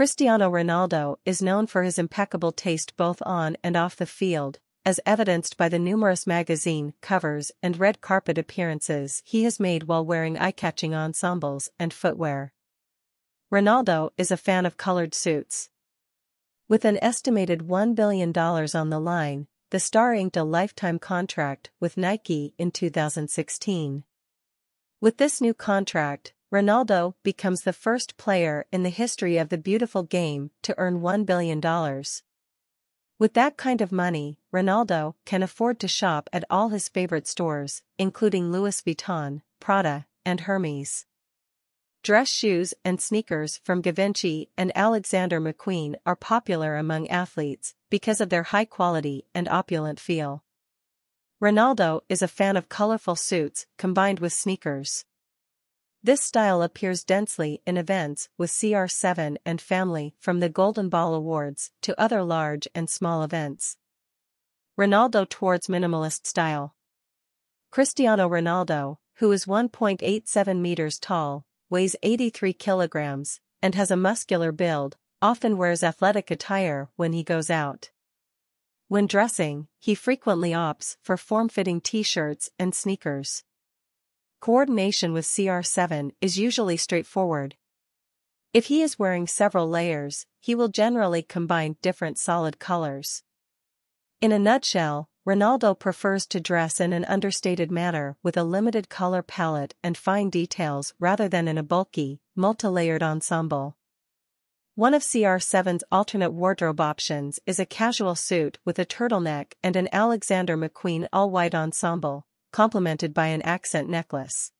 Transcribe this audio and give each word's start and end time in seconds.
Cristiano 0.00 0.50
Ronaldo 0.50 1.16
is 1.26 1.42
known 1.42 1.66
for 1.66 1.82
his 1.82 1.98
impeccable 1.98 2.52
taste 2.52 2.96
both 2.96 3.20
on 3.26 3.58
and 3.62 3.76
off 3.76 3.96
the 3.96 4.06
field, 4.06 4.58
as 4.82 4.98
evidenced 5.04 5.58
by 5.58 5.68
the 5.68 5.78
numerous 5.78 6.26
magazine 6.26 6.94
covers 7.02 7.52
and 7.62 7.78
red 7.78 8.00
carpet 8.00 8.38
appearances 8.38 9.20
he 9.26 9.44
has 9.44 9.60
made 9.60 9.82
while 9.82 10.02
wearing 10.02 10.38
eye-catching 10.38 10.94
ensembles 10.94 11.68
and 11.78 11.92
footwear. 11.92 12.54
Ronaldo 13.52 14.08
is 14.16 14.30
a 14.30 14.38
fan 14.38 14.64
of 14.64 14.78
colored 14.78 15.14
suits. 15.14 15.68
With 16.66 16.86
an 16.86 16.96
estimated 17.02 17.68
$1 17.68 17.94
billion 17.94 18.32
on 18.34 18.88
the 18.88 19.00
line, 19.00 19.48
the 19.68 19.78
star 19.78 20.14
inked 20.14 20.38
a 20.38 20.44
lifetime 20.44 20.98
contract 20.98 21.68
with 21.78 21.98
Nike 21.98 22.54
in 22.56 22.70
2016. 22.70 24.04
With 24.98 25.18
this 25.18 25.42
new 25.42 25.52
contract, 25.52 26.32
Ronaldo 26.52 27.14
becomes 27.22 27.62
the 27.62 27.72
first 27.72 28.16
player 28.16 28.66
in 28.72 28.82
the 28.82 28.90
history 28.90 29.36
of 29.36 29.50
the 29.50 29.58
beautiful 29.58 30.02
game 30.02 30.50
to 30.62 30.74
earn 30.78 31.00
$1 31.00 31.24
billion. 31.24 31.60
With 33.20 33.34
that 33.34 33.56
kind 33.56 33.80
of 33.80 33.92
money, 33.92 34.40
Ronaldo 34.52 35.14
can 35.24 35.44
afford 35.44 35.78
to 35.78 35.86
shop 35.86 36.28
at 36.32 36.44
all 36.50 36.70
his 36.70 36.88
favorite 36.88 37.28
stores, 37.28 37.82
including 37.98 38.50
Louis 38.50 38.80
Vuitton, 38.80 39.42
Prada, 39.60 40.06
and 40.24 40.40
Hermes. 40.40 41.06
Dress 42.02 42.28
shoes 42.28 42.74
and 42.84 43.00
sneakers 43.00 43.60
from 43.62 43.82
Givenchy 43.82 44.48
and 44.56 44.72
Alexander 44.74 45.40
McQueen 45.40 45.96
are 46.04 46.16
popular 46.16 46.76
among 46.76 47.08
athletes 47.08 47.74
because 47.90 48.20
of 48.20 48.30
their 48.30 48.44
high 48.44 48.64
quality 48.64 49.26
and 49.34 49.46
opulent 49.48 50.00
feel. 50.00 50.42
Ronaldo 51.40 52.00
is 52.08 52.22
a 52.22 52.28
fan 52.28 52.56
of 52.56 52.68
colorful 52.68 53.16
suits 53.16 53.66
combined 53.76 54.18
with 54.18 54.32
sneakers. 54.32 55.04
This 56.02 56.22
style 56.22 56.62
appears 56.62 57.04
densely 57.04 57.60
in 57.66 57.76
events 57.76 58.30
with 58.38 58.50
CR7 58.50 59.36
and 59.44 59.60
family 59.60 60.14
from 60.18 60.40
the 60.40 60.48
Golden 60.48 60.88
Ball 60.88 61.14
Awards 61.14 61.72
to 61.82 62.00
other 62.00 62.22
large 62.22 62.66
and 62.74 62.88
small 62.88 63.22
events. 63.22 63.76
Ronaldo 64.78 65.28
towards 65.28 65.66
minimalist 65.66 66.26
style. 66.26 66.74
Cristiano 67.70 68.30
Ronaldo, 68.30 68.96
who 69.16 69.30
is 69.30 69.44
1.87 69.44 70.60
meters 70.60 70.98
tall, 70.98 71.44
weighs 71.68 71.94
83 72.02 72.54
kilograms, 72.54 73.40
and 73.60 73.74
has 73.74 73.90
a 73.90 73.96
muscular 73.96 74.52
build, 74.52 74.96
often 75.20 75.58
wears 75.58 75.82
athletic 75.82 76.30
attire 76.30 76.88
when 76.96 77.12
he 77.12 77.22
goes 77.22 77.50
out. 77.50 77.90
When 78.88 79.06
dressing, 79.06 79.68
he 79.78 79.94
frequently 79.94 80.52
opts 80.52 80.96
for 81.02 81.18
form-fitting 81.18 81.82
t-shirts 81.82 82.48
and 82.58 82.74
sneakers. 82.74 83.44
Coordination 84.40 85.12
with 85.12 85.26
CR7 85.26 86.12
is 86.22 86.38
usually 86.38 86.78
straightforward. 86.78 87.56
If 88.54 88.66
he 88.66 88.80
is 88.80 88.98
wearing 88.98 89.26
several 89.26 89.68
layers, 89.68 90.24
he 90.40 90.54
will 90.54 90.68
generally 90.68 91.22
combine 91.22 91.76
different 91.82 92.18
solid 92.18 92.58
colors. 92.58 93.22
In 94.22 94.32
a 94.32 94.38
nutshell, 94.38 95.10
Ronaldo 95.28 95.78
prefers 95.78 96.26
to 96.28 96.40
dress 96.40 96.80
in 96.80 96.94
an 96.94 97.04
understated 97.04 97.70
manner 97.70 98.16
with 98.22 98.38
a 98.38 98.42
limited 98.42 98.88
color 98.88 99.22
palette 99.22 99.74
and 99.82 99.94
fine 99.94 100.30
details 100.30 100.94
rather 100.98 101.28
than 101.28 101.46
in 101.46 101.58
a 101.58 101.62
bulky, 101.62 102.22
multi-layered 102.34 103.02
ensemble. 103.02 103.76
One 104.74 104.94
of 104.94 105.02
CR7's 105.02 105.84
alternate 105.92 106.30
wardrobe 106.30 106.80
options 106.80 107.40
is 107.44 107.60
a 107.60 107.66
casual 107.66 108.14
suit 108.14 108.58
with 108.64 108.78
a 108.78 108.86
turtleneck 108.86 109.52
and 109.62 109.76
an 109.76 109.90
Alexander 109.92 110.56
McQueen 110.56 111.06
all-white 111.12 111.54
ensemble, 111.54 112.24
complemented 112.52 113.14
by 113.14 113.26
an 113.26 113.42
accent 113.42 113.88
necklace. 113.88 114.52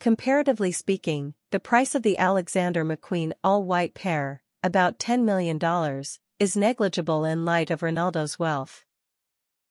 Comparatively 0.00 0.72
speaking, 0.72 1.34
the 1.50 1.60
price 1.60 1.94
of 1.94 2.02
the 2.02 2.16
Alexander 2.16 2.84
McQueen 2.84 3.32
all-white 3.44 3.94
pair, 3.94 4.42
about 4.62 4.98
$10 4.98 5.24
million, 5.24 5.58
is 6.38 6.56
negligible 6.56 7.24
in 7.24 7.44
light 7.44 7.70
of 7.70 7.80
Ronaldo's 7.80 8.38
wealth. 8.38 8.84